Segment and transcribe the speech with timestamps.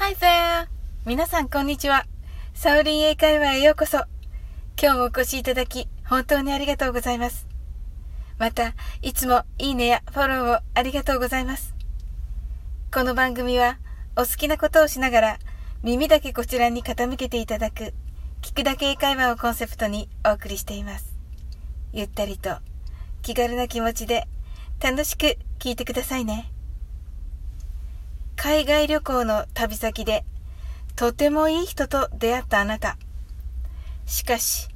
[0.00, 0.68] Hi there!
[1.06, 2.06] 皆さんこんにちは。
[2.54, 3.98] サウリン英会話へようこそ。
[4.80, 7.48] 今日もお越しいただき、本当にありがとうございます。
[8.38, 11.74] また、いつもいいねやフォローをありがとうございます。
[12.94, 13.78] この番組は、
[14.16, 15.38] お好きなことをしながら、
[15.82, 17.92] 耳だけこちらに傾けていただく、
[18.40, 21.18] 聞くだけ英会話をコンセプトにお送りしています。
[21.92, 22.58] ゆったりと、
[23.22, 24.28] 気軽な気持ちで、
[24.80, 26.52] 楽しく聞いてくださいね。
[28.40, 30.24] 海外旅行の旅先で
[30.94, 32.96] とてもいい人と出会ったあなた。
[34.06, 34.68] しかし、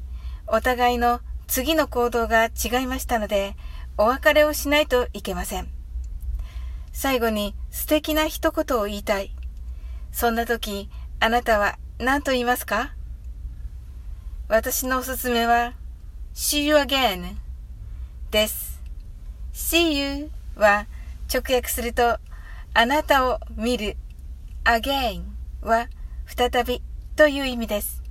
[0.49, 3.55] お互いの次の行動が違いましたので、
[3.97, 5.69] お別れをしないといけません。
[6.93, 9.31] 最後に素敵な一言を言いたい。
[10.11, 12.93] そんな時、あなたは何と言いますか？
[14.49, 15.75] 私のおすすめは、
[16.35, 17.37] See you again
[18.33, 18.83] です。
[19.55, 20.87] See you は
[21.33, 22.19] 直訳すると
[22.75, 23.99] あなたを見る
[24.65, 25.25] again
[25.61, 25.89] は
[26.25, 26.81] 再び
[27.17, 28.03] という意味です。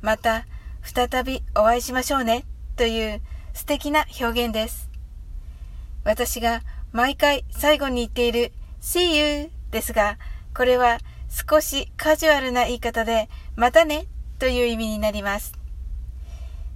[0.00, 0.46] また、
[0.82, 2.44] 再びお会いしましょうね
[2.76, 3.20] という
[3.52, 4.88] 素敵な表現です。
[6.04, 10.16] 私が毎回最後に言っている see you ですが、
[10.54, 14.06] これは少しカジュアルな言い方でまたね
[14.38, 15.54] という意味になります。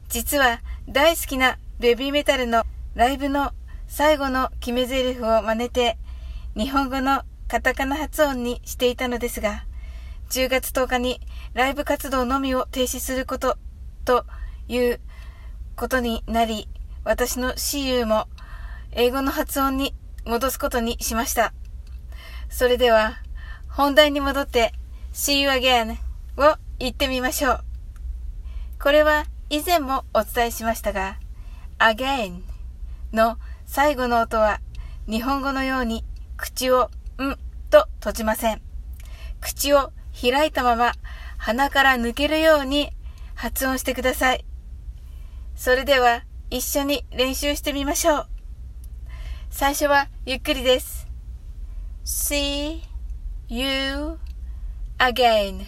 [0.09, 3.53] 実は大好きなベビーメタルのライブの
[3.87, 5.99] 最後の決め台詞を真似て
[6.57, 9.67] 日本語のカタカナ発音にしていたのですが、
[10.31, 11.21] 10月10日に
[11.53, 13.59] ライブ活動のみを停止すること
[14.07, 14.25] と
[14.67, 15.01] いう
[15.77, 16.67] ことになり、
[17.05, 18.27] 私の See you も
[18.93, 21.53] 英語の発音に戻すことにしました。
[22.49, 23.19] それでは、
[23.69, 24.73] 本題に戻って
[25.13, 25.99] See you again
[26.39, 27.65] を言ってみましょう。
[28.83, 31.19] これは以前もお伝えしましたが、
[31.79, 32.41] again
[33.13, 34.63] の最後の音は
[35.07, 36.03] 日本語のように
[36.37, 37.37] 口をん
[37.71, 38.63] と閉じません。
[39.41, 40.93] 口を開いたまま
[41.39, 42.91] 鼻から抜けるように
[43.35, 44.45] 発音してください。
[45.55, 48.27] それでは一緒に練習してみましょう。
[49.51, 51.07] 最初はゆっくりです。
[52.05, 52.83] See
[53.49, 54.19] you
[54.99, 55.67] again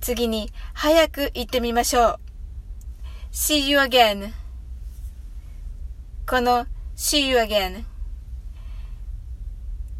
[0.00, 2.20] 次に早く言ってみましょう。
[3.32, 4.32] See you again
[6.26, 6.66] この
[6.96, 7.84] See you again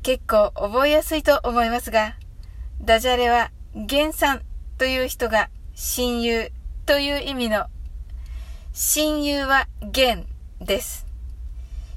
[0.04, 2.15] 結構覚えやすいと思いますが、
[2.82, 4.42] ダジャレは、ゲンさん
[4.76, 6.53] という人が親友
[6.84, 7.69] という意味の、
[8.75, 10.26] 親友はゲン
[10.60, 11.06] です。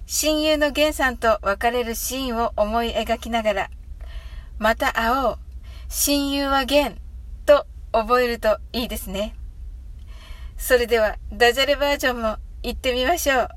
[0.05, 3.69] 親友のゲンさんと別れるシーンを思い描きながら、
[4.57, 5.37] また会おう、
[5.89, 6.97] 親友はゲン
[7.45, 9.35] と覚えるといいですね。
[10.57, 13.49] それでは、ダジャレバージョンも行ってみましょう。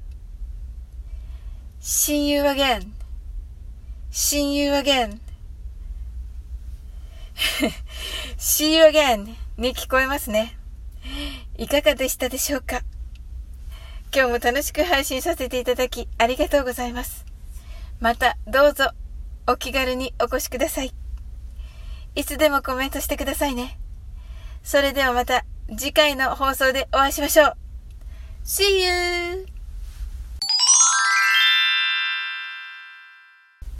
[1.79, 3.00] 親友はゲン
[4.11, 5.21] See you again.
[8.37, 10.57] See you again に聞こえますね。
[11.57, 12.83] いかがでしたでしょうか？
[14.13, 17.25] 今日も楽しく配信させていただきありがとうございます。
[18.01, 18.91] またどうぞ
[19.47, 20.93] お気軽にお越しください。
[22.17, 23.79] いつでもコメントしてくださいね。
[24.65, 27.57] それではまた次回の放送でお会いしましょう。
[28.45, 29.50] See you!